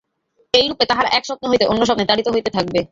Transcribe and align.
এইরূপে 0.53 0.85
তাহারা 0.85 1.09
এক 1.11 1.23
স্বপ্ন 1.25 1.43
হইতে 1.51 1.65
অন্য 1.65 1.81
স্বপ্নে 1.85 2.05
তাড়িত 2.05 2.27
হইতে 2.29 2.49
থাকিবে। 2.49 2.79